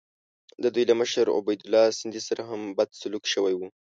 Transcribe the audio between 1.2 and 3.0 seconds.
عبیدالله سندي سره هم بد